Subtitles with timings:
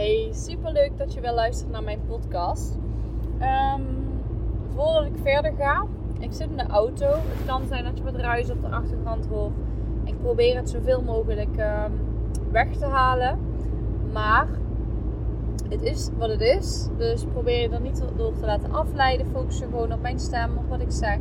[0.00, 2.78] Hey, super leuk dat je wel luistert naar mijn podcast.
[3.38, 3.82] Ehm,
[4.74, 5.86] voordat ik verder ga,
[6.18, 7.06] ik zit in de auto.
[7.06, 9.52] Het kan zijn dat je wat ruis op de achtergrond hoort.
[10.04, 11.90] Ik probeer het zoveel mogelijk ehm,
[12.50, 13.38] weg te halen.
[14.12, 14.48] Maar
[15.68, 16.88] het is wat het is.
[16.96, 19.26] Dus probeer je er niet door te laten afleiden.
[19.26, 21.18] Focus je gewoon op mijn stem, op wat ik zeg.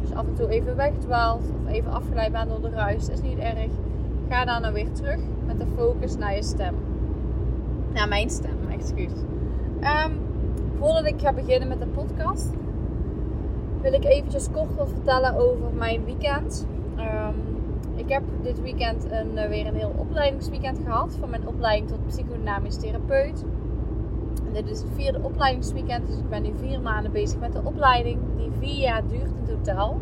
[0.00, 3.38] Dus af en toe even wegdwaalt of even afgeleid bent door de ruis, is niet
[3.38, 3.70] erg.
[4.28, 6.87] Ga dan nou weer terug met de focus naar je stem.
[7.98, 9.12] Naar mijn stem, excuus.
[9.80, 10.20] Um,
[10.78, 12.50] voordat ik ga beginnen met de podcast,
[13.80, 16.66] wil ik eventjes kort wat vertellen over mijn weekend.
[16.98, 17.34] Um,
[17.94, 21.16] ik heb dit weekend een, eh, weer een heel opleidingsweekend gehad.
[21.20, 23.44] Van mijn opleiding tot psychodynamisch therapeut.
[24.46, 26.06] En dit is het vierde opleidingsweekend.
[26.06, 28.20] Dus ik ben nu vier maanden bezig met de opleiding.
[28.36, 30.00] Die vier jaar duurt in totaal.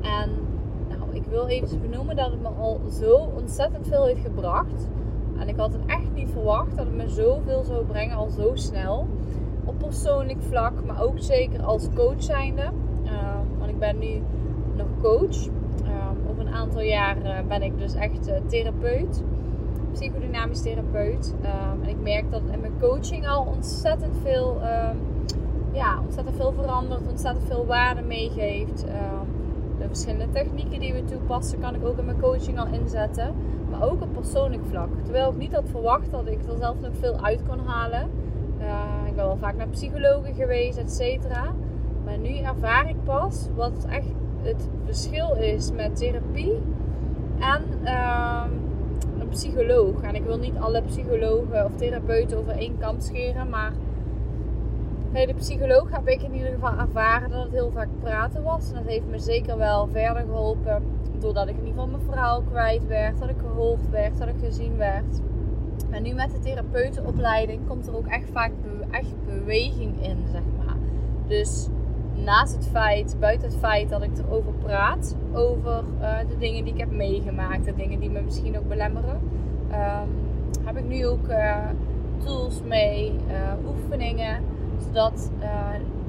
[0.00, 0.30] En
[0.88, 4.88] nou, ik wil even benoemen dat het me al zo ontzettend veel heeft gebracht.
[5.38, 8.50] En ik had het echt niet verwacht dat het me zoveel zou brengen al zo
[8.54, 9.06] snel.
[9.64, 12.70] Op persoonlijk vlak, maar ook zeker als coach zijnde.
[13.04, 13.10] Uh,
[13.58, 14.22] want ik ben nu
[14.76, 15.46] nog coach.
[15.46, 17.16] Uh, over een aantal jaar
[17.48, 19.22] ben ik dus echt uh, therapeut.
[19.92, 21.34] Psychodynamisch therapeut.
[21.82, 24.60] en ik merk dat in mijn coaching al ontzettend veel,
[25.72, 27.00] ja, ontzettend veel verandert.
[27.10, 28.84] Ontzettend veel waarde meegeeft.
[29.78, 33.34] de verschillende technieken die we toepassen kan ik ook in mijn coaching al inzetten
[33.78, 34.88] maar ook op persoonlijk vlak.
[35.02, 38.10] Terwijl ik niet had verwacht dat ik er zelf nog veel uit kon halen.
[38.60, 41.52] Uh, ik ben wel vaak naar psychologen geweest, et cetera.
[42.04, 44.12] Maar nu ervaar ik pas wat echt
[44.42, 46.52] het verschil is met therapie
[47.38, 48.44] en uh,
[49.20, 50.00] een psycholoog.
[50.00, 53.72] En ik wil niet alle psychologen of therapeuten over één kam scheren, maar
[55.12, 58.68] bij de psycholoog heb ik in ieder geval ervaren dat het heel vaak praten was.
[58.68, 60.82] En dat heeft me zeker wel verder geholpen
[61.18, 64.38] doordat ik in ieder geval mijn verhaal kwijt werd, dat ik geholpen werd, dat ik
[64.40, 65.20] gezien werd.
[65.90, 68.52] En nu met de therapeutenopleiding komt er ook echt vaak
[68.90, 70.76] echt beweging in, zeg maar.
[71.26, 71.68] Dus
[72.24, 76.72] naast het feit, buiten het feit dat ik erover praat, over uh, de dingen die
[76.72, 79.20] ik heb meegemaakt, de dingen die me misschien ook belemmeren,
[79.70, 80.08] um,
[80.64, 81.56] heb ik nu ook uh,
[82.24, 84.42] tools mee, uh, oefeningen,
[84.88, 85.30] zodat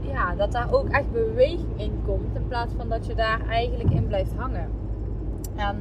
[0.02, 3.90] ja, dat daar ook echt beweging in komt, in plaats van dat je daar eigenlijk
[3.92, 4.70] in blijft hangen.
[5.56, 5.76] En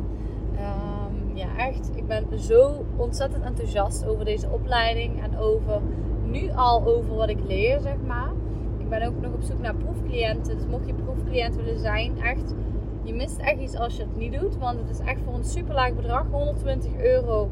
[0.52, 5.80] um, ja, echt, ik ben zo ontzettend enthousiast over deze opleiding en over
[6.24, 8.30] nu al over wat ik leer, zeg maar.
[8.78, 10.56] Ik ben ook nog op zoek naar proefcliënten.
[10.56, 12.54] Dus mocht je proefcliënt willen zijn, echt,
[13.02, 14.58] je mist echt iets als je het niet doet.
[14.58, 17.50] Want het is echt voor een super laag bedrag, 120 euro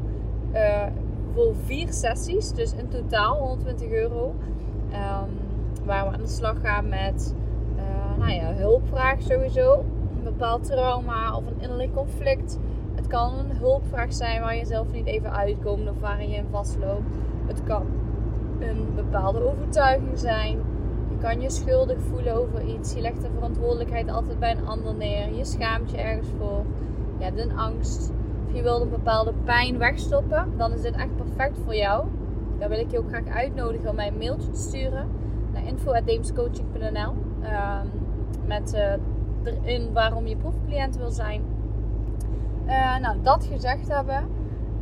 [0.53, 0.85] uh,
[1.33, 2.51] voor vier sessies.
[2.51, 4.35] Dus in totaal 120 euro.
[4.91, 5.29] Um,
[5.85, 7.35] waar we aan de slag gaan met
[7.75, 9.83] uh, nou ja, hulpvraag sowieso
[10.23, 12.59] bepaald trauma of een innerlijk conflict.
[12.95, 16.47] Het kan een hulpvraag zijn waar je zelf niet even uitkomt of waarin je in
[16.51, 17.09] vastloopt.
[17.45, 17.85] Het kan
[18.59, 20.57] een bepaalde overtuiging zijn.
[21.09, 22.93] Je kan je schuldig voelen over iets.
[22.93, 25.33] Je legt de verantwoordelijkheid altijd bij een ander neer.
[25.33, 26.65] Je schaamt je ergens voor.
[27.17, 28.11] Je hebt een angst.
[28.47, 30.53] Of je wilt een bepaalde pijn wegstoppen.
[30.57, 32.05] Dan is dit echt perfect voor jou.
[32.59, 35.07] Dan wil ik je ook graag uitnodigen om mij een mailtje te sturen
[35.53, 37.13] naar info.deemscoaching.nl
[37.43, 37.91] um,
[38.45, 41.41] met uh, erin waarom je proefcliënt wil zijn.
[42.65, 44.23] Uh, nou, dat gezegd hebben.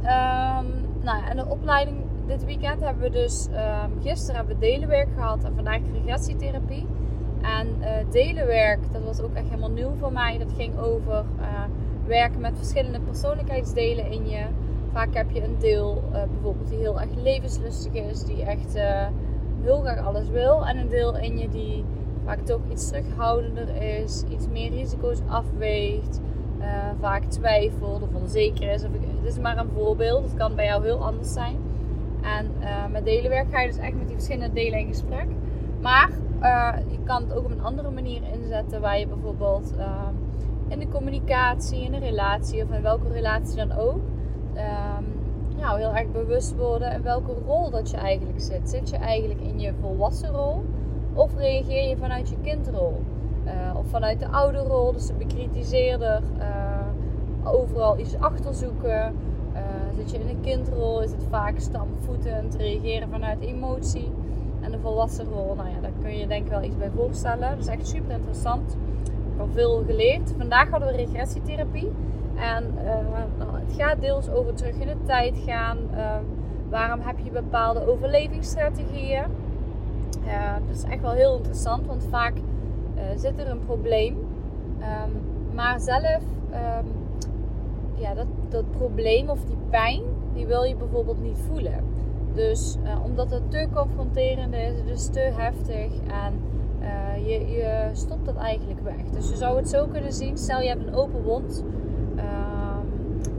[0.01, 0.67] Um,
[1.01, 3.47] nou, en de opleiding dit weekend hebben we dus...
[3.47, 6.87] Um, gisteren hebben we delenwerk gehad en vandaag regressietherapie.
[7.41, 10.37] En uh, delenwerk, dat was ook echt helemaal nieuw voor mij.
[10.37, 11.25] Dat ging over
[12.07, 14.45] werken met verschillende persoonlijkheidsdelen in je.
[14.95, 18.23] Vaak heb je een deel bijvoorbeeld die heel erg levenslustig is.
[18.23, 18.73] Die echt
[19.61, 20.65] heel graag alles wil.
[20.65, 21.83] En een deel in je die
[22.25, 26.21] vaak toch iets terughoudender is, iets meer risico's afweegt,
[26.59, 26.65] uh,
[26.99, 28.83] vaak twijfelt of onzeker is.
[28.83, 31.57] Of dit is maar een voorbeeld, het kan bij jou heel anders zijn.
[32.21, 32.51] En
[32.91, 35.27] met delenwerk ga je dus echt met die verschillende delen in gesprek.
[35.81, 36.09] Maar
[36.87, 39.73] je kan het ook op een andere manier inzetten, waar je bijvoorbeeld
[40.67, 43.99] in de communicatie, in een relatie of in welke relatie dan ook.
[44.55, 45.05] Um,
[45.57, 48.69] nou, heel erg bewust worden in welke rol dat je eigenlijk zit.
[48.69, 50.63] Zit je eigenlijk in je volwassen rol?
[51.13, 53.01] Of reageer je vanuit je kindrol?
[53.45, 56.21] Uh, of vanuit de ouderrol, dus de bekritiseerder.
[56.37, 59.15] Uh, overal iets achterzoeken.
[59.53, 59.61] Uh,
[59.95, 64.11] zit je in een kindrol, is het vaak stampvoetend, reageren vanuit emotie.
[64.61, 67.49] En de volwassen rol, nou ja, daar kun je denk ik wel iets bij voorstellen.
[67.49, 68.77] Dat is echt super interessant.
[69.03, 70.33] Ik heb al veel geleerd.
[70.37, 71.91] Vandaag hadden we regressietherapie.
[72.35, 72.73] En
[73.37, 75.77] nou, het gaat deels over terug in de tijd gaan.
[76.69, 79.23] waarom heb je bepaalde overlevingsstrategieën?
[80.67, 84.17] Dat is echt wel heel interessant, want vaak uh, zit er een probleem.
[84.79, 85.21] Um,
[85.53, 86.21] maar zelf,
[86.51, 86.91] um,
[87.93, 90.01] ja, dat, dat probleem of die pijn,
[90.33, 91.83] die wil je bijvoorbeeld niet voelen.
[92.33, 96.39] Dus omdat het te confronterend is, het is te heftig en
[97.25, 99.03] je, je stopt het eigenlijk weg.
[99.11, 101.63] Dus je zou het zo kunnen zien, stel je hebt een open wond.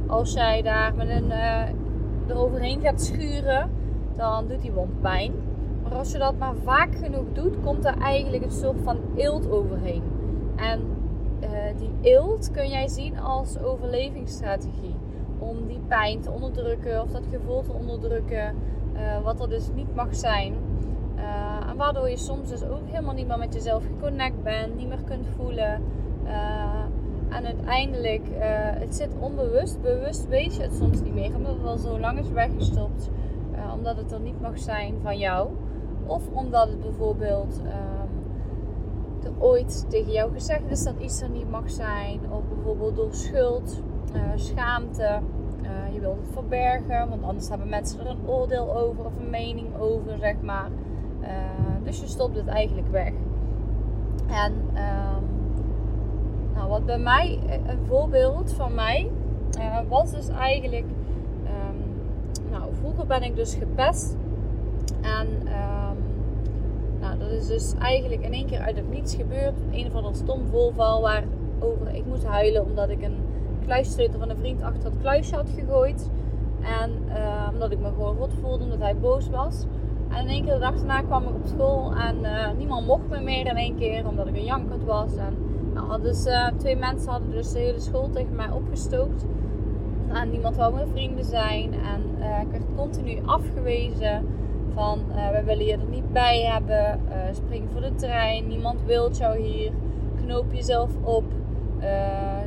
[0.06, 1.32] Als jij daar met een,
[2.28, 3.70] eroverheen gaat schuren,
[4.16, 5.32] dan doet die wond pijn.
[5.82, 9.50] Maar als je dat maar vaak genoeg doet, komt er eigenlijk een soort van eelt
[9.50, 10.02] overheen.
[10.56, 10.80] En
[11.40, 11.48] uh,
[11.78, 14.94] die eelt kun jij zien als overlevingsstrategie.
[15.38, 18.54] Om die pijn te onderdrukken of dat gevoel te onderdrukken,
[18.94, 20.54] uh, wat er dus niet mag zijn.
[21.16, 24.88] Uh, en waardoor je soms dus ook helemaal niet meer met jezelf geconnect bent, niet
[24.88, 25.82] meer kunt voelen.
[27.28, 28.22] En uiteindelijk,
[28.78, 32.18] het zit onbewust, bewust weet je het soms niet meer, omdat het al zo lang
[32.18, 33.10] is weggestopt.
[33.74, 35.48] omdat het er niet mag zijn van jou.
[36.06, 38.06] Of omdat het bijvoorbeeld um,
[39.24, 42.20] er ooit tegen jou gezegd is dat iets er niet mag zijn.
[42.30, 43.82] Of bijvoorbeeld door schuld,
[44.14, 45.20] uh, schaamte.
[45.62, 49.30] Uh, je wilt het verbergen, want anders hebben mensen er een oordeel over of een
[49.30, 50.70] mening over, zeg maar.
[51.20, 51.28] Uh,
[51.84, 53.12] dus je stopt het eigenlijk weg.
[54.26, 55.35] En um,
[56.76, 59.10] wat bij mij, een voorbeeld van mij,
[59.88, 60.84] was dus eigenlijk.
[61.44, 64.16] Um, nou, vroeger ben ik dus gepest.
[65.02, 65.26] En
[67.00, 69.54] nou, dat is dus eigenlijk in één keer uit het niets gebeurd.
[69.72, 73.16] Een of ander stom voorval waarover ik moest huilen omdat ik een
[73.64, 76.10] kluissleutel van een vriend achter het kluisje had gegooid.
[76.82, 79.64] En uh, omdat ik me gewoon rot voelde omdat hij boos was.
[80.08, 82.16] En in één keer de dag daarna kwam ik op school en
[82.56, 85.16] niemand mocht me meer in één keer omdat ik een jankert was.
[85.16, 85.36] En
[86.02, 86.26] dus,
[86.56, 89.24] twee mensen hadden dus de hele school tegen mij opgestookt.
[90.08, 91.72] En niemand wou mijn vrienden zijn.
[91.72, 92.02] En
[92.40, 94.26] ik werd continu afgewezen.
[94.74, 97.00] Van uh, we willen je er niet bij hebben.
[97.32, 98.46] Spring voor de trein.
[98.48, 99.72] Niemand wil jou hier.
[100.24, 101.24] Knoop jezelf op.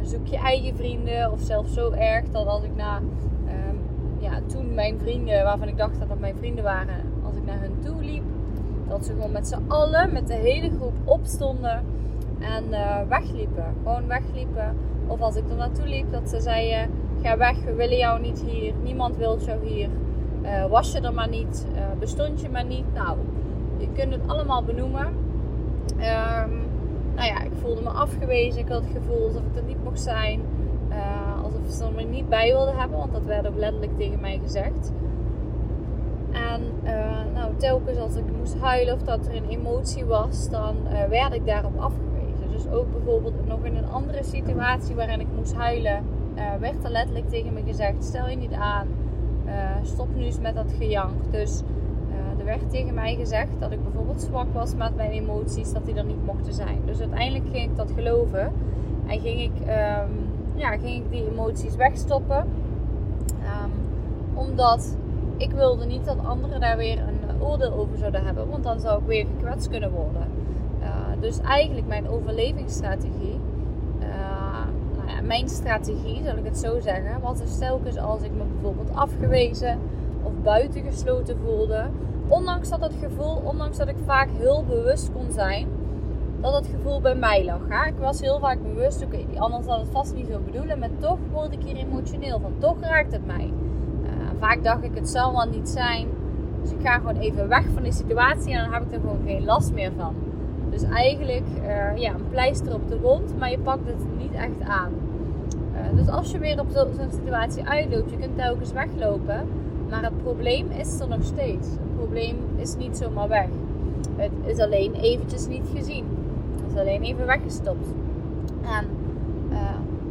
[0.04, 1.32] Zoek je eigen vrienden.
[1.32, 3.80] Of zelfs zo erg dat als ik naar um,
[4.18, 7.60] ja, toen mijn vrienden, waarvan ik dacht dat dat mijn vrienden waren, als ik naar
[7.60, 8.24] hun toe liep,
[8.88, 11.84] dat ze gewoon met z'n allen, met de hele groep opstonden
[12.40, 12.64] en
[13.08, 13.66] wegliepen.
[13.84, 14.76] Gewoon wegliepen.
[15.08, 16.90] Of als ik er naartoe liep, dat ze zeiden:
[17.22, 18.74] Ga weg, we willen jou niet hier.
[18.84, 19.90] Niemand wil jou hier.
[20.44, 21.68] Uh, was je er maar niet?
[21.76, 22.94] Uh, bestond je maar niet?
[22.94, 23.18] Nou,
[23.78, 25.06] je kunt het allemaal benoemen.
[25.88, 26.68] Um,
[27.16, 28.62] nou ja, ik voelde me afgewezen.
[28.62, 30.42] Ik had het gevoel alsof ik er niet mocht zijn.
[30.90, 32.98] Uh, alsof ze er me niet bij wilden hebben.
[32.98, 34.92] Want dat werd ook letterlijk tegen mij gezegd.
[36.32, 36.62] En
[37.34, 40.76] nou, telkens als ik moest huilen of dat er een emotie was, dan
[41.10, 42.09] werd ik daarop afgewezen.
[42.64, 46.04] Dus ook bijvoorbeeld nog in een andere situatie waarin ik moest huilen,
[46.60, 48.88] werd er letterlijk tegen me gezegd: stel je niet aan
[49.46, 49.54] uh,
[49.84, 51.32] stop nu eens met dat gejank.
[51.32, 51.62] Dus
[52.10, 55.86] uh, er werd tegen mij gezegd dat ik bijvoorbeeld zwak was met mijn emoties, dat
[55.86, 56.82] die er niet mochten zijn.
[56.86, 58.52] Dus uiteindelijk ging ik dat geloven
[59.08, 62.38] en ging ik, um, ja, ging ik die emoties wegstoppen.
[62.38, 63.72] Um,
[64.34, 64.98] omdat
[65.38, 69.02] ik wilde niet dat anderen daar weer een oordeel over zouden hebben, want dan zou
[69.02, 70.29] ik weer gekwetst kunnen worden.
[71.20, 73.40] Dus eigenlijk mijn overlevingsstrategie
[75.30, 79.80] mijn strategie, zal ik het zo zeggen, dus telkens als ik me bijvoorbeeld afgewezen
[80.24, 81.86] of buitengesloten voelde.
[82.28, 85.68] Ondanks dat het gevoel, ondanks dat ik vaak heel bewust kon zijn,
[86.42, 87.60] dat het gevoel bij mij lag.
[87.68, 87.88] Hè?
[87.88, 90.90] Ik was heel vaak bewust, oké, die ander zal het vast niet zo bedoelen, maar
[91.00, 92.54] toch word ik hier emotioneel van.
[92.58, 93.54] Toch raakt het mij.
[94.04, 96.08] Uh, vaak dacht ik, het zal wel niet zijn.
[96.62, 99.22] Dus ik ga gewoon even weg van die situatie en dan heb ik er gewoon
[99.26, 100.16] geen last meer van.
[100.70, 104.70] Dus eigenlijk uh, ja, een pleister op de wond, maar je pakt het niet echt
[104.70, 104.92] aan.
[105.74, 109.48] Uh, dus als je weer op zo'n situatie uitloopt, je kunt telkens weglopen.
[109.90, 111.68] Maar het probleem is er nog steeds.
[111.68, 113.48] Het probleem is niet zomaar weg.
[114.16, 116.06] Het is alleen eventjes niet gezien.
[116.62, 117.88] Het is alleen even weggestopt.
[118.62, 118.86] En
[119.52, 119.58] uh,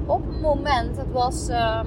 [0.06, 1.80] op het moment, het was uh,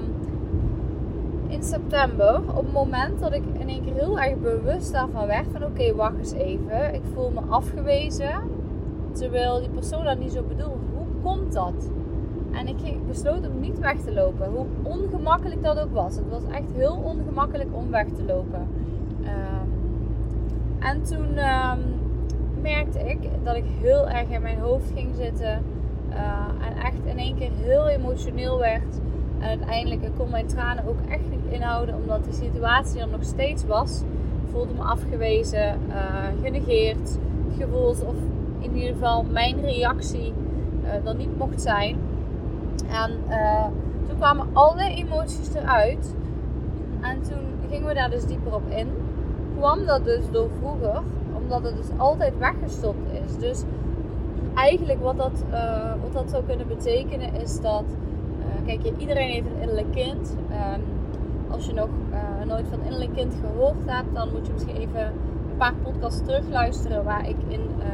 [1.48, 5.46] in september, op het moment dat ik in één keer heel erg bewust daarvan werd
[5.52, 6.94] van oké, wacht eens even.
[6.94, 8.60] Ik voel me afgewezen.
[9.12, 10.80] Terwijl die persoon dat niet zo bedoelt.
[10.94, 11.90] Hoe komt dat?
[12.52, 14.50] En ik besloot om niet weg te lopen.
[14.50, 16.16] Hoe ongemakkelijk dat ook was.
[16.16, 18.68] Het was echt heel ongemakkelijk om weg te lopen.
[19.20, 19.72] Um,
[20.78, 22.00] en toen um,
[22.60, 25.62] merkte ik dat ik heel erg in mijn hoofd ging zitten.
[26.10, 29.00] Uh, en echt in één keer heel emotioneel werd.
[29.38, 31.94] En uiteindelijk kon mijn tranen ook echt niet inhouden.
[31.94, 34.00] Omdat de situatie er nog steeds was.
[34.00, 35.94] Ik voelde me afgewezen, uh,
[36.42, 37.18] genegeerd.
[37.58, 38.14] Gevoeld of
[38.62, 40.32] in ieder geval mijn reactie
[40.84, 41.96] uh, er niet mocht zijn.
[42.90, 43.64] En uh,
[44.08, 46.14] toen kwamen alle emoties eruit.
[47.00, 48.88] En toen gingen we daar dus dieper op in.
[49.58, 51.02] Kwam dat dus door vroeger,
[51.42, 53.36] omdat het dus altijd weggestopt is.
[53.38, 53.62] Dus
[54.54, 57.84] eigenlijk wat dat, uh, wat dat zou kunnen betekenen is dat,
[58.66, 60.36] kijk, iedereen heeft een innerlijk kind.
[60.50, 60.82] Um,
[61.50, 61.88] als je nog
[62.46, 65.12] nooit van innerlijk kind gehoord hebt, dan moet je misschien even
[65.62, 67.84] paar podcasts terugluisteren waar ik in uh,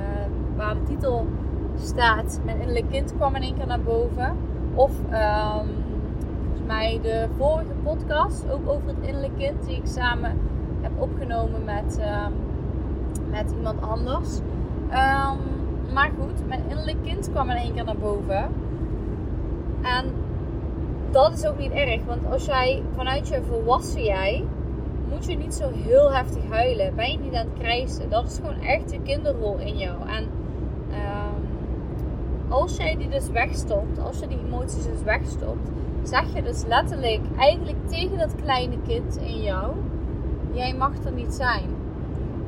[0.56, 1.26] waar de titel
[1.76, 2.40] staat.
[2.44, 4.36] Mijn innerlijk kind kwam in één keer naar boven.
[4.74, 5.68] Of um,
[6.42, 10.38] volgens mij de vorige podcast, ook over het innerlijk kind, die ik samen
[10.80, 12.32] heb opgenomen met, um,
[13.30, 14.38] met iemand anders.
[14.90, 15.38] Um,
[15.94, 18.48] maar goed, mijn innerlijk kind kwam in één keer naar boven.
[19.82, 20.04] En
[21.10, 24.44] dat is ook niet erg, want als jij vanuit je volwassen jij,
[25.10, 26.94] moet je niet zo heel heftig huilen.
[26.94, 28.10] Ben je niet aan het krijsen.
[28.10, 30.08] Dat is gewoon echt je kinderrol in jou.
[30.08, 30.22] En
[30.90, 31.48] um,
[32.48, 35.70] als jij die dus wegstopt, als je die emoties dus wegstopt,
[36.02, 39.72] zeg je dus letterlijk eigenlijk tegen dat kleine kind in jou:
[40.52, 41.68] jij mag er niet zijn.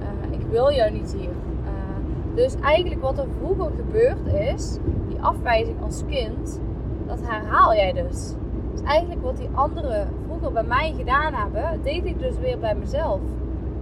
[0.01, 1.31] Uh, ik wil jou niet hier.
[1.65, 6.61] Uh, dus eigenlijk wat er vroeger gebeurd is, die afwijzing als kind,
[7.07, 8.35] dat herhaal jij dus.
[8.73, 10.09] Dus eigenlijk wat die anderen
[10.41, 13.21] vroeger bij mij gedaan hebben, deed ik dus weer bij mezelf.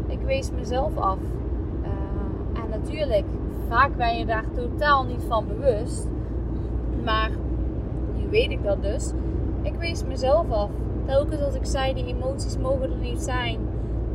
[0.06, 1.18] Ik wees mezelf af.
[1.82, 3.24] Uh, en natuurlijk,
[3.68, 6.06] vaak ben je daar totaal niet van bewust.
[7.04, 7.30] Maar
[8.16, 9.12] nu weet ik dat dus.
[9.62, 10.70] Ik wees mezelf af.
[11.06, 13.58] Telkens als ik zei, die emoties mogen er niet zijn.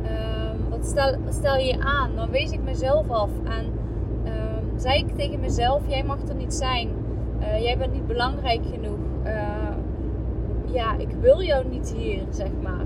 [0.02, 2.10] Um, wat stel, stel je aan?
[2.16, 3.30] Dan wees ik mezelf af.
[3.44, 3.64] En
[4.24, 6.88] um, zei ik tegen mezelf, jij mag er niet zijn.
[7.40, 8.98] Uh, jij bent niet belangrijk genoeg.
[10.74, 12.84] Ja, ik wil jou niet hier, zeg maar.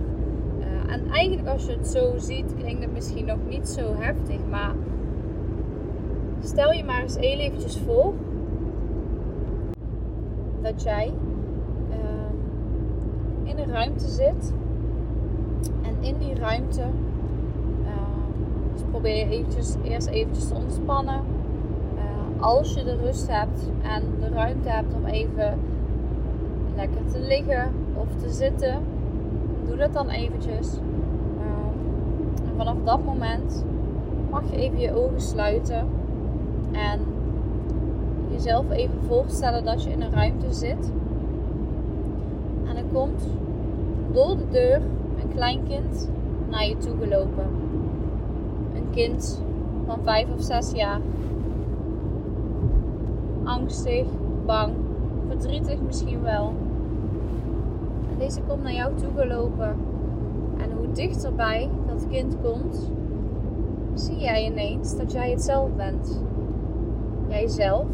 [0.58, 4.38] Uh, en eigenlijk als je het zo ziet, klinkt het misschien nog niet zo heftig.
[4.50, 4.74] Maar
[6.40, 8.12] stel je maar eens heel eventjes voor
[10.62, 11.12] dat jij
[11.90, 14.52] uh, in een ruimte zit.
[15.82, 16.82] En in die ruimte
[17.82, 17.88] uh,
[18.72, 21.20] dus probeer je eventjes, eerst eventjes te ontspannen.
[22.40, 25.58] Als je de rust hebt en de ruimte hebt om even
[26.78, 28.76] lekker te liggen of te zitten,
[29.66, 30.76] doe dat dan eventjes.
[32.44, 33.64] en vanaf dat moment
[34.30, 35.86] mag je even je ogen sluiten
[36.72, 37.00] en
[38.30, 40.92] jezelf even voorstellen dat je in een ruimte zit.
[42.68, 43.22] En er komt
[44.12, 44.80] door de deur
[45.22, 46.10] een klein kind
[46.50, 47.46] naar je toe gelopen.
[48.74, 49.42] Een kind
[49.86, 51.00] van vijf of zes jaar.
[53.44, 54.06] Angstig,
[54.46, 54.72] bang,
[55.28, 56.52] verdrietig misschien wel.
[58.18, 59.76] Deze komt naar jou toe gelopen.
[60.58, 62.90] En hoe dichterbij dat kind komt,
[63.94, 66.22] zie jij ineens dat jij het zelf bent.
[67.28, 67.86] Jijzelf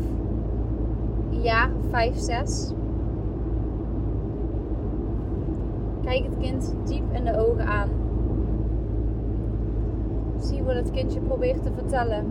[1.43, 2.73] jaar 5, 6.
[6.02, 7.88] Kijk het kind diep in de ogen aan.
[10.38, 12.25] Zie wat het kindje probeert te vertellen.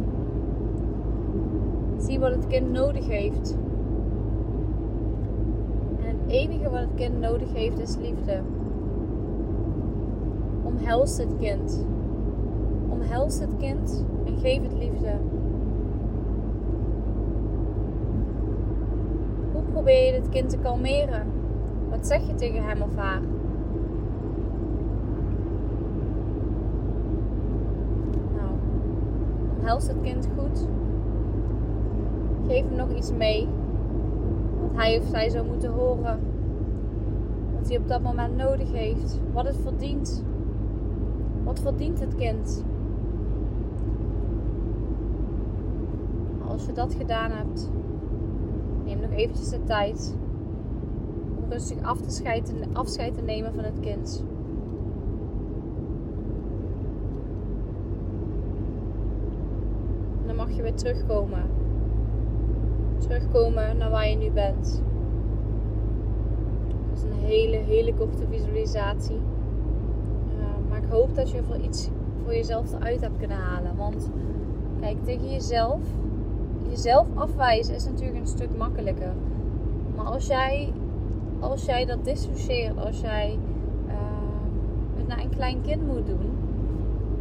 [1.98, 3.58] Zie wat het kind nodig heeft.
[6.34, 8.42] Enige wat het kind nodig heeft is liefde.
[10.64, 11.86] Omhels het kind.
[12.90, 15.20] Omhels het kind en geef het liefde.
[19.72, 21.28] probeer je het kind te kalmeren?
[21.90, 23.22] Wat zeg je tegen hem of haar?
[28.36, 28.52] Nou,
[29.58, 30.68] omhels het kind goed.
[32.48, 33.48] Geef hem nog iets mee.
[34.74, 36.20] Hij of zij zou moeten horen.
[37.54, 39.20] Wat hij op dat moment nodig heeft.
[39.34, 40.24] Wat het verdient.
[41.44, 42.64] Wat verdient het kind?
[46.48, 47.70] Als je dat gedaan hebt,
[48.84, 50.16] Neem nog eventjes de tijd
[51.36, 54.24] om rustig af te scheiden, afscheid te nemen van het kind.
[60.26, 61.44] Dan mag je weer terugkomen.
[63.08, 64.82] Terugkomen naar waar je nu bent.
[66.90, 69.16] Dat is een hele, hele korte visualisatie.
[70.38, 71.90] Uh, maar ik hoop dat je voor iets
[72.24, 73.76] voor jezelf eruit hebt kunnen halen.
[73.76, 74.10] Want
[74.80, 75.82] kijk, tegen jezelf
[76.70, 79.14] jezelf afwijzen is natuurlijk een stuk makkelijker.
[79.96, 80.74] Maar als jij,
[81.40, 83.38] als jij dat dissocieert, als jij
[83.88, 83.94] uh,
[84.96, 86.32] het naar een klein kind moet doen,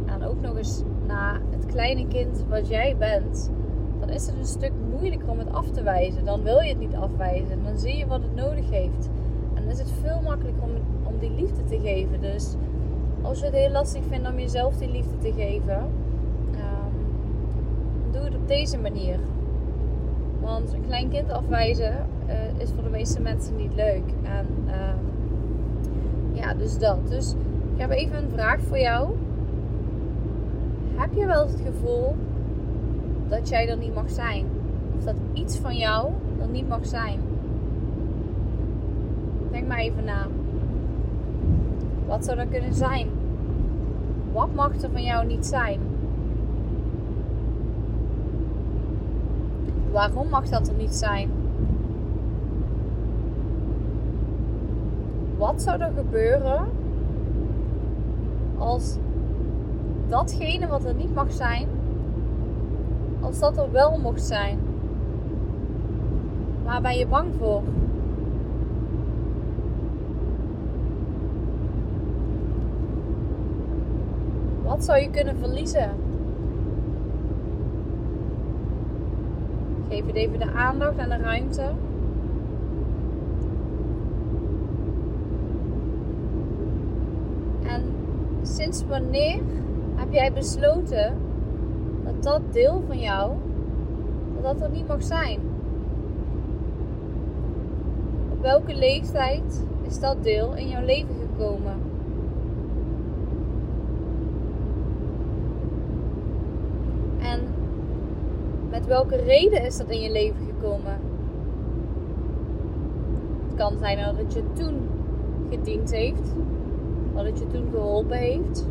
[0.05, 3.51] en ook nog eens naar het kleine kind wat jij bent,
[3.99, 4.71] dan is het een stuk
[5.03, 6.25] moeilijker om het af te wijzen.
[6.25, 7.63] Dan wil je het niet afwijzen.
[7.63, 9.09] Dan zie je wat het nodig heeft.
[9.53, 10.69] En dan is het veel makkelijker om,
[11.03, 12.21] om die liefde te geven.
[12.21, 12.55] Dus
[13.21, 15.77] als je het heel lastig vindt om jezelf die liefde te geven,
[16.51, 16.95] um,
[18.11, 19.19] doe het op deze manier.
[20.41, 24.03] Want een klein kind afwijzen uh, is voor de meeste mensen niet leuk.
[24.23, 27.07] En uh, ja, dus dat.
[27.09, 27.33] Dus
[27.73, 29.09] ik heb even een vraag voor jou.
[30.95, 32.15] Heb je wel het gevoel
[33.27, 34.52] dat jij er niet mag zijn?
[35.05, 37.19] Dat iets van jou er niet mag zijn?
[39.51, 40.27] Denk maar even na.
[42.07, 43.07] Wat zou dat kunnen zijn?
[44.31, 45.79] Wat mag er van jou niet zijn?
[49.91, 51.29] Waarom mag dat er niet zijn?
[55.37, 56.65] Wat zou er gebeuren
[58.57, 58.97] als
[60.07, 61.67] datgene wat er niet mag zijn,
[63.21, 64.59] als dat er wel mocht zijn?
[66.63, 67.61] Waar ben je bang voor?
[74.63, 75.89] Wat zou je kunnen verliezen?
[79.89, 81.71] Geef het even de aandacht en de ruimte.
[87.63, 87.83] En
[88.41, 89.41] sinds wanneer
[89.95, 91.13] heb jij besloten
[92.03, 93.31] dat dat deel van jou,
[94.41, 95.52] dat dat niet mag zijn?
[98.43, 101.75] Welke leeftijd is dat deel in jouw leven gekomen?
[107.19, 107.39] En
[108.69, 110.99] met welke reden is dat in je leven gekomen?
[113.45, 114.89] Het kan zijn dat het je toen
[115.49, 116.33] gediend heeft,
[117.13, 118.67] dat je toen geholpen heeft.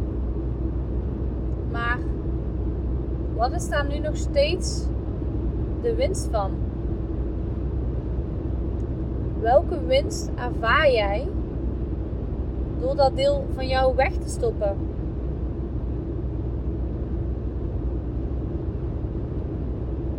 [1.70, 1.98] Maar
[3.36, 4.86] wat is daar nu nog steeds
[5.82, 6.61] de winst van?
[9.42, 11.28] Welke winst ervaar jij
[12.80, 14.76] door dat deel van jou weg te stoppen?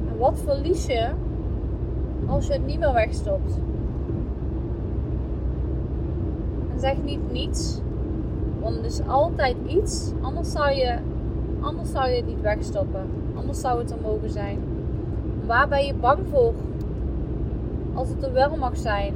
[0.09, 1.09] En wat verlies je
[2.27, 3.59] als je het niet meer wegstopt?
[6.73, 7.81] En zeg niet niets,
[8.61, 10.97] want er is altijd iets, anders zou je,
[11.61, 13.01] anders zou je het niet wegstoppen.
[13.35, 14.59] Anders zou het er mogen zijn.
[15.45, 16.53] Waar ben je bang voor?
[17.93, 19.13] Als het er wel mag zijn.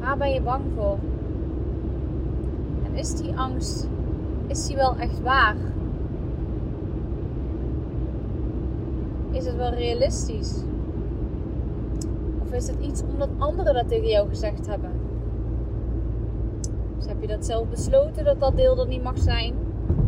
[0.00, 0.98] Waar ben je bang voor?
[2.84, 3.88] En is die angst,
[4.46, 5.56] is die wel echt waar?
[9.30, 10.62] Is het wel realistisch?
[12.42, 14.90] Of is het iets omdat anderen dat tegen jou gezegd hebben?
[16.96, 19.54] Dus heb je dat zelf besloten dat dat deel er niet mag zijn?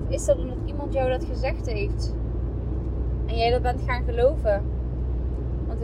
[0.05, 2.15] Of is dat omdat iemand jou dat gezegd heeft?
[3.27, 4.63] En jij dat bent gaan geloven?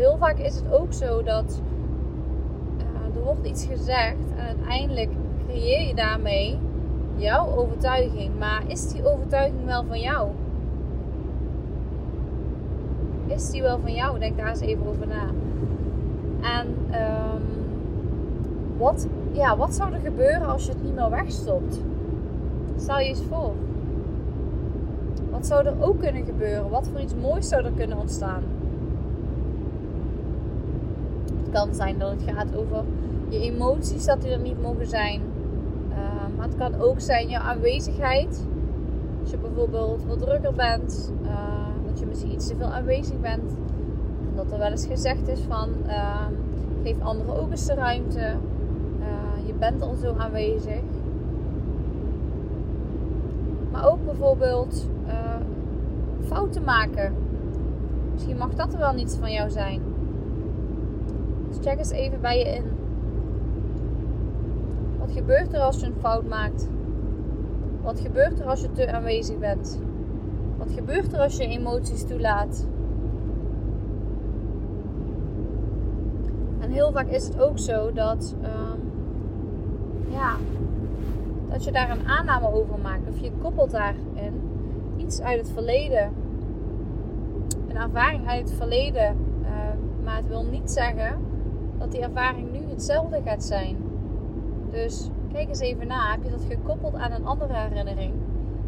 [0.01, 1.61] Heel vaak is het ook zo dat
[2.79, 5.11] uh, er wordt iets gezegd en uiteindelijk
[5.47, 6.59] creëer je daarmee
[7.17, 8.39] jouw overtuiging.
[8.39, 10.29] Maar is die overtuiging wel van jou?
[13.27, 14.19] Is die wel van jou?
[14.19, 15.27] Denk daar eens even over na.
[16.59, 17.43] En um,
[18.79, 21.81] wat, ja, wat zou er gebeuren als je het niet meer wegstopt?
[22.77, 23.53] Stel je eens voor.
[25.31, 26.71] Wat zou er ook kunnen gebeuren?
[26.71, 28.43] Wat voor iets moois zou er kunnen ontstaan?
[31.53, 32.85] Kan zijn dat het gaat over
[33.29, 35.21] je emoties, dat die er niet mogen zijn.
[35.91, 35.97] Uh,
[36.37, 38.45] maar het kan ook zijn je aanwezigheid.
[39.21, 41.31] Als je bijvoorbeeld wat drukker bent, uh,
[41.87, 43.51] dat je misschien iets te veel aanwezig bent.
[44.29, 46.27] En dat er wel eens gezegd is van uh,
[46.83, 48.35] geef anderen ook eens de ruimte.
[49.47, 50.81] je bent al zo aanwezig.
[53.71, 54.87] Maar ook bijvoorbeeld
[56.27, 57.15] fouten maken.
[58.13, 59.90] Misschien mag dat er wel niets van jou zijn.
[61.61, 62.65] Check eens even bij je in.
[64.99, 66.69] Wat gebeurt er als je een fout maakt?
[67.83, 69.81] Wat gebeurt er als je te aanwezig bent?
[70.59, 72.67] Wat gebeurt er als je emoties toelaat?
[76.61, 78.91] En heel vaak is het ook zo dat, um,
[80.11, 80.37] ja,
[81.49, 83.09] dat je daar een aanname over maakt.
[83.09, 84.41] Of je koppelt daarin
[84.97, 86.13] iets uit het verleden.
[87.69, 89.17] Een ervaring uit het verleden.
[89.43, 89.49] Uh,
[90.05, 91.30] maar het wil niet zeggen
[91.81, 93.77] dat die ervaring nu hetzelfde gaat zijn.
[94.71, 96.11] Dus kijk eens even na.
[96.11, 98.13] Heb je dat gekoppeld aan een andere herinnering?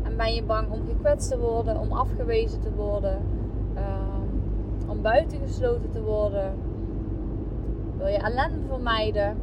[0.02, 3.18] En ben je bang om gekwetst te worden, om afgewezen te worden,
[3.74, 6.54] uh, om buitengesloten te worden?
[7.96, 9.36] Wil je ellende vermijden?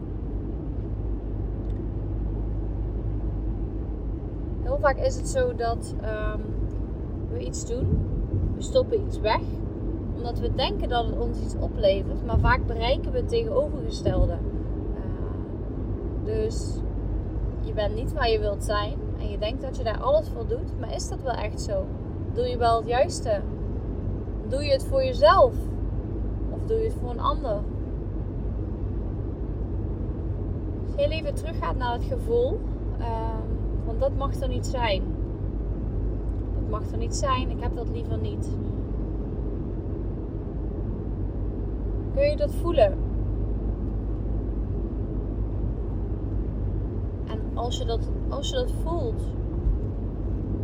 [4.62, 6.42] Heel vaak is het zo dat um,
[7.32, 7.88] we iets doen,
[8.56, 9.42] we stoppen iets weg,
[10.20, 14.34] omdat we denken dat het ons iets oplevert, maar vaak bereiken we het tegenovergestelde.
[14.34, 16.76] Uh, dus
[17.62, 20.48] je bent niet waar je wilt zijn en je denkt dat je daar alles voor
[20.48, 21.86] doet, maar is dat wel echt zo?
[22.34, 23.42] Doe je wel het juiste?
[24.48, 25.54] Doe je het voor jezelf?
[26.50, 27.60] Of doe je het voor een ander?
[30.86, 32.60] Als je heel even teruggaat naar het gevoel,
[33.00, 33.06] uh,
[33.86, 35.18] want dat mag er niet zijn
[36.70, 38.50] mag er niet zijn, ik heb dat liever niet.
[42.14, 42.94] Kun je dat voelen?
[47.28, 49.22] En als je dat, als je dat voelt,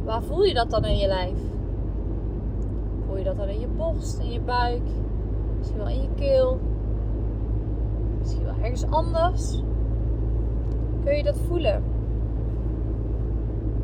[0.04, 1.40] waar voel je dat dan in je lijf?
[3.06, 4.88] Voel je dat dan in je borst, in je buik,
[5.58, 6.60] misschien wel in je keel,
[8.20, 9.64] misschien wel ergens anders?
[11.04, 11.84] Kun je dat voelen?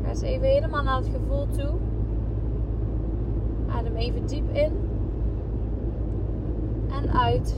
[0.02, 1.70] Ga eens even helemaal naar het gevoel toe.
[3.68, 4.91] Adem even diep in
[7.08, 7.56] uit.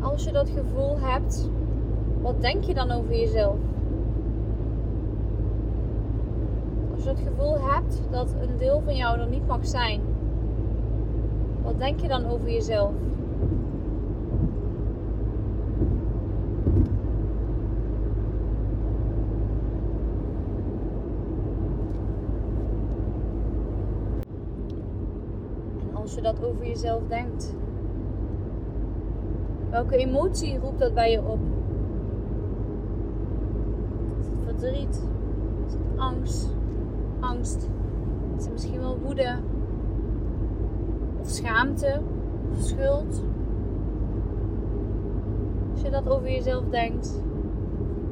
[0.00, 1.50] Als je dat gevoel hebt,
[2.22, 3.56] wat denk je dan over jezelf?
[6.94, 10.00] Als je het gevoel hebt dat een deel van jou er niet mag zijn,
[11.62, 12.92] wat denk je dan over jezelf?
[26.24, 27.54] Dat over jezelf denkt,
[29.70, 31.38] welke emotie roept dat bij je op?
[34.20, 35.02] Is het verdriet?
[35.66, 36.56] Is het angst?
[37.20, 37.68] Angst?
[38.36, 39.38] Is het misschien wel woede?
[41.20, 42.00] Of schaamte?
[42.52, 43.22] Of schuld?
[45.72, 47.22] Als je dat over jezelf denkt,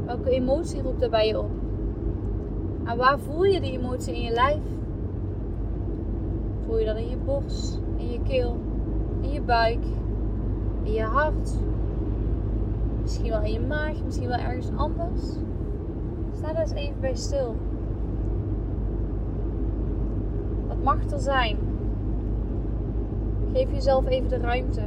[0.07, 1.51] welke emotie roept er bij je op?
[2.85, 4.62] En waar voel je die emotie in je lijf?
[6.66, 8.57] Voel je dat in je borst, in je keel,
[9.21, 9.85] in je buik,
[10.83, 11.59] in je hart?
[13.03, 15.21] Misschien wel in je maag, misschien wel ergens anders?
[16.37, 17.57] Sta daar eens even bij stil.
[20.67, 21.57] Wat mag er zijn?
[23.53, 24.83] Geef jezelf even de ruimte.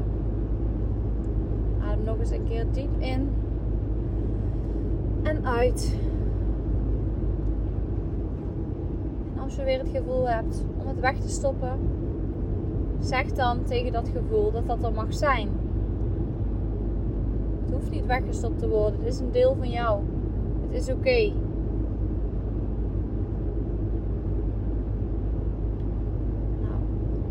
[1.90, 3.30] Adem nog eens een keer diep in
[5.24, 5.96] en uit.
[9.36, 11.80] En als je weer het gevoel hebt om het weg te stoppen,
[13.06, 15.50] zeg dan tegen dat gevoel dat dat er mag zijn.
[17.62, 19.00] Het hoeft niet weggestopt te worden.
[19.00, 20.02] Het is een deel van jou.
[20.62, 21.32] Het is oké.
[26.62, 26.82] Nou,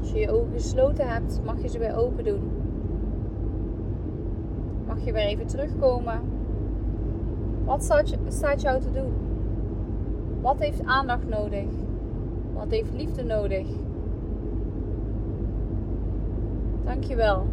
[0.00, 2.50] als je je ogen gesloten hebt, mag je ze weer open doen.
[4.86, 6.20] Mag je weer even terugkomen.
[7.64, 7.82] Wat
[8.28, 9.12] staat, jou te doen?
[10.40, 11.66] Wat heeft aandacht nodig?
[12.54, 13.66] Wat heeft liefde nodig?
[16.84, 17.46] Dankjewel.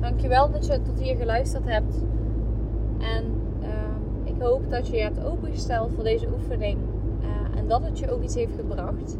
[0.00, 2.04] Dankjewel dat je tot hier geluisterd hebt.
[2.98, 3.24] En
[3.60, 3.68] uh,
[4.24, 6.78] ik hoop dat je je hebt opengesteld voor deze oefening.
[7.20, 9.16] Uh, en dat het je ook iets heeft gebracht.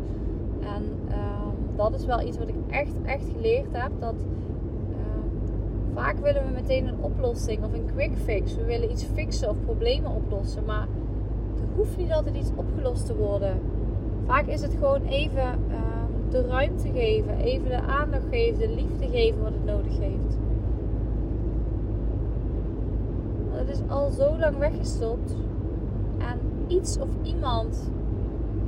[0.61, 1.17] En uh,
[1.77, 3.91] dat is wel iets wat ik echt, echt geleerd heb.
[3.99, 4.15] Dat
[5.95, 8.55] vaak willen we meteen een oplossing of een quick fix.
[8.55, 10.65] We willen iets fixen of problemen oplossen.
[10.65, 10.87] Maar
[11.57, 13.61] er hoeft niet altijd iets opgelost te worden.
[14.27, 15.43] Vaak is het gewoon even
[16.31, 20.37] de ruimte geven, even de aandacht geven, de liefde geven wat het nodig heeft.
[23.51, 25.37] Het is al zo lang weggestopt.
[26.19, 27.91] En iets of iemand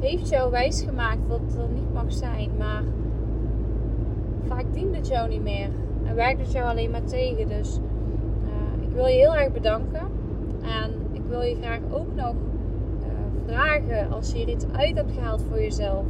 [0.01, 2.51] heeft jou wijsgemaakt het er niet mag zijn.
[2.59, 2.83] Maar
[4.47, 5.69] vaak dient het jou niet meer.
[6.05, 7.49] En werkt het jou alleen maar tegen.
[7.49, 7.79] Dus
[8.45, 10.07] uh, ik wil je heel erg bedanken.
[10.63, 13.07] En ik wil je graag ook nog uh,
[13.47, 16.05] vragen als je hier iets uit hebt gehaald voor jezelf.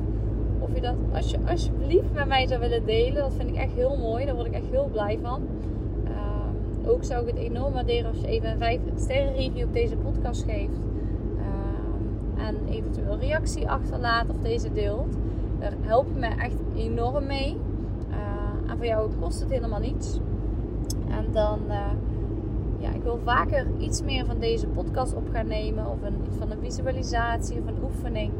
[0.68, 3.22] Of je dat als je alsjeblieft met mij zou willen delen.
[3.22, 4.24] Dat vind ik echt heel mooi.
[4.24, 5.42] Daar word ik echt heel blij van.
[6.04, 9.72] Uh, ook zou ik het enorm waarderen als je even een 5 sterren review op
[9.72, 10.84] deze podcast geeft.
[12.36, 15.16] en eventueel reactie achterlaat of deze deelt.
[15.58, 17.56] Daar help je me echt enorm mee.
[18.66, 20.18] En voor jou kost het helemaal niets.
[21.08, 21.90] En dan, uh,
[22.78, 25.90] ja, ik wil vaker iets meer van deze podcast op gaan nemen.
[25.90, 28.32] Of een, van een visualisatie of een oefening.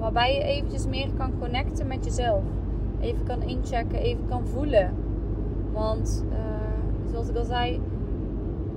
[0.00, 2.42] Waarbij je eventjes meer kan connecten met jezelf.
[3.00, 4.94] Even kan inchecken, even kan voelen.
[5.72, 7.80] Want, uh, zoals ik al zei,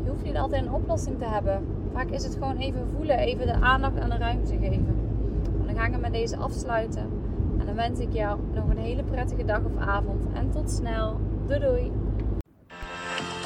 [0.04, 1.66] je hoeft niet altijd een oplossing te hebben.
[1.94, 4.96] Vaak is het gewoon even voelen, even de aandacht en de ruimte geven.
[5.60, 7.10] En dan ga ik hem met deze afsluiten.
[7.60, 10.26] En dan wens ik jou nog een hele prettige dag of avond.
[10.34, 11.20] En tot snel.
[11.48, 11.92] Doei doei.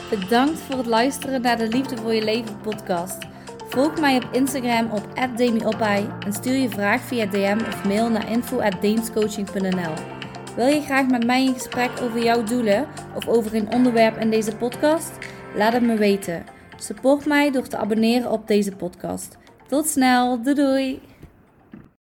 [0.09, 3.27] Bedankt voor het luisteren naar de Liefde voor je leven podcast.
[3.69, 8.31] Volg mij op Instagram op @demiopai en stuur je vraag via DM of mail naar
[8.31, 9.93] info@deemscoaching.nl.
[10.55, 14.29] Wil je graag met mij in gesprek over jouw doelen of over een onderwerp in
[14.29, 15.11] deze podcast?
[15.55, 16.43] Laat het me weten.
[16.75, 19.37] Support mij door te abonneren op deze podcast.
[19.67, 21.16] Tot snel, doei doei!